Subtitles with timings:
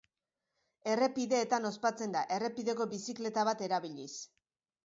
[0.93, 4.13] Errepideetan ospatzen da errepideko bizikleta bat erabiliz.